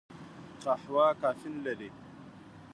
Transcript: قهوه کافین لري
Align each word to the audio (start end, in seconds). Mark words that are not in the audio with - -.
قهوه 0.63 1.07
کافین 1.21 1.55
لري 1.65 1.89